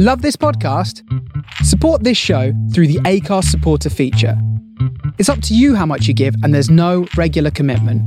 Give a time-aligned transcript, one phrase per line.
[0.00, 1.02] Love this podcast?
[1.64, 4.40] Support this show through the Acast supporter feature.
[5.18, 8.00] It's up to you how much you give, and there's no regular commitment.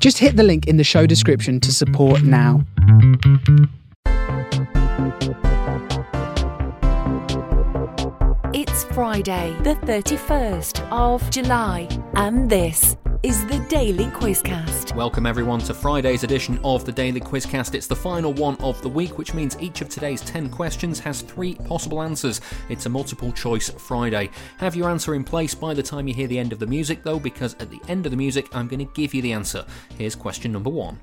[0.00, 2.64] Just hit the link in the show description to support now.
[8.54, 14.94] It's Friday, the 31st of July, and this is the Daily Quizcast.
[14.94, 17.74] Welcome everyone to Friday's edition of the Daily Quizcast.
[17.74, 21.22] It's the final one of the week, which means each of today's 10 questions has
[21.22, 22.40] three possible answers.
[22.68, 24.30] It's a multiple choice Friday.
[24.58, 27.02] Have your answer in place by the time you hear the end of the music,
[27.04, 29.64] though, because at the end of the music, I'm going to give you the answer.
[29.96, 31.00] Here's question number one.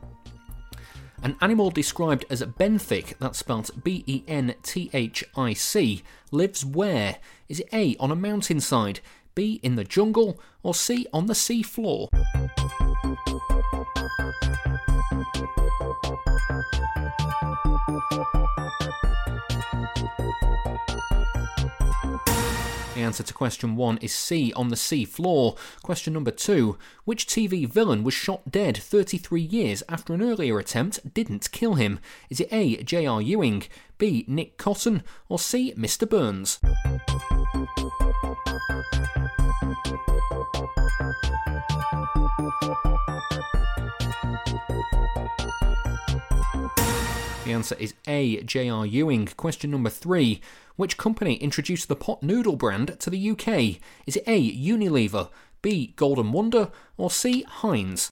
[1.24, 6.66] An animal described as benthic, that's spelled B E N T H I C, lives
[6.66, 7.18] where?
[7.48, 9.00] Is it A, on a mountainside,
[9.36, 12.10] B, in the jungle, or C, on the sea floor?
[22.94, 25.56] The answer to question one is C, on the sea floor.
[25.82, 31.14] Question number two Which TV villain was shot dead 33 years after an earlier attempt
[31.14, 32.00] didn't kill him?
[32.30, 33.22] Is it A, J.R.
[33.22, 33.64] Ewing,
[33.98, 36.08] B, Nick Cotton, or C, Mr.
[36.08, 36.60] Burns?
[47.44, 48.42] The answer is A.
[48.44, 48.86] J.R.
[48.86, 49.28] Ewing.
[49.38, 50.40] Question number three.
[50.76, 53.80] Which company introduced the pot noodle brand to the UK?
[54.08, 54.56] Is it A.
[54.56, 55.30] Unilever,
[55.62, 55.94] B.
[55.96, 57.44] Golden Wonder, or C.
[57.48, 58.12] Heinz?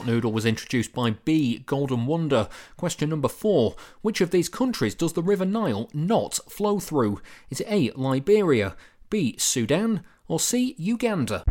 [0.00, 1.58] Pot noodle was introduced by B.
[1.66, 2.48] Golden Wonder.
[2.78, 3.76] Question number four.
[4.00, 7.20] Which of these countries does the River Nile not flow through?
[7.50, 7.90] Is it A.
[7.94, 8.76] Liberia,
[9.10, 9.34] B.
[9.36, 10.74] Sudan, or C.
[10.78, 11.44] Uganda?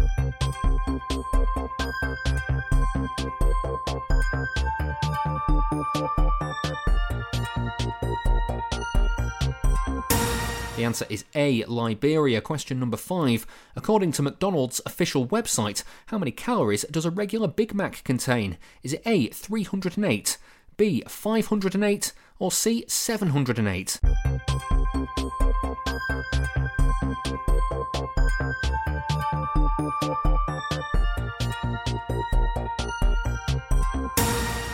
[10.79, 12.39] The answer is A, Liberia.
[12.39, 13.45] Question number five.
[13.75, 18.57] According to McDonald's official website, how many calories does a regular Big Mac contain?
[18.81, 20.37] Is it A, 308,
[20.79, 23.99] B, 508, or C, 708?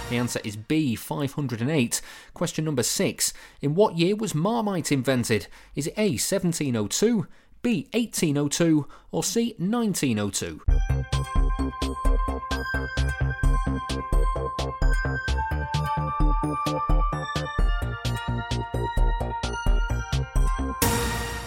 [0.07, 2.01] The answer is B, 508.
[2.35, 3.33] Question number six.
[3.63, 5.47] In what year was Marmite invented?
[5.73, 7.25] Is it A, 1702,
[7.63, 12.14] B, 1802, or C, 1902?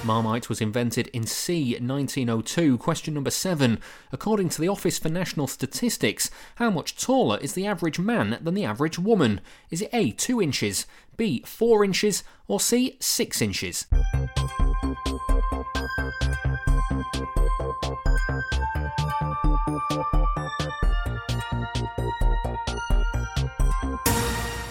[0.08, 2.78] Marmite was invented in C 1902.
[2.78, 3.78] Question number seven.
[4.10, 8.54] According to the Office for National Statistics, how much taller is the average man than
[8.54, 9.42] the average woman?
[9.70, 10.86] Is it A 2 inches,
[11.18, 13.86] B 4 inches, or C 6 inches?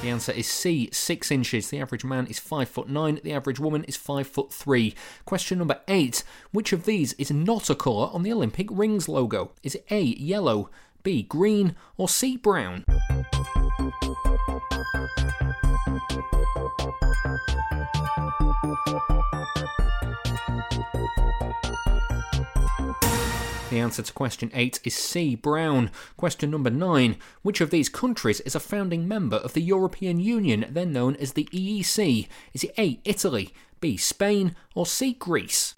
[0.08, 1.70] The answer is C, six inches.
[1.70, 3.20] The average man is five foot nine.
[3.26, 4.96] The average woman is five foot three.
[5.26, 9.52] Question number eight: Which of these is not a colour on the Olympic rings logo?
[9.64, 10.70] Is it A, yellow,
[11.04, 12.86] B, green, or C, brown?
[23.70, 25.92] The answer to question 8 is C, Brown.
[26.16, 27.18] Question number 9.
[27.42, 31.34] Which of these countries is a founding member of the European Union, then known as
[31.34, 32.30] the EEC?
[32.54, 35.76] Is it A, Italy, B, Spain, or C, Greece?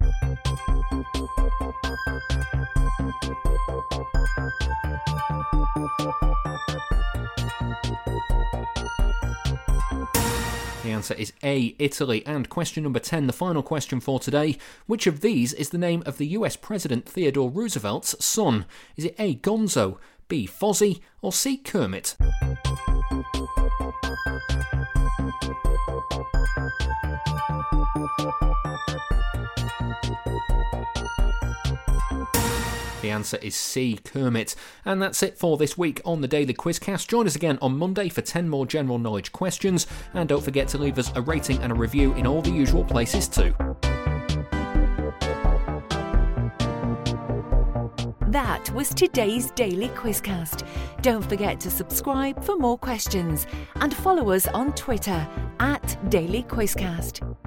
[10.99, 12.25] Answer is A, Italy.
[12.25, 14.57] And question number 10, the final question for today.
[14.85, 18.65] Which of these is the name of the US President Theodore Roosevelt's son?
[18.97, 19.97] Is it A, Gonzo,
[20.27, 22.17] B, Fozzie, or C, Kermit?
[33.01, 34.55] The answer is C, Kermit.
[34.85, 37.07] And that's it for this week on the Daily Quizcast.
[37.07, 39.87] Join us again on Monday for 10 more general knowledge questions.
[40.13, 42.83] And don't forget to leave us a rating and a review in all the usual
[42.83, 43.53] places too.
[48.29, 50.67] That was today's Daily Quizcast.
[51.01, 53.47] Don't forget to subscribe for more questions
[53.77, 55.27] and follow us on Twitter
[55.59, 57.38] at Daily Quizcast.